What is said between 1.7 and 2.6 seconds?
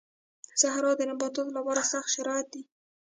سخت شرايط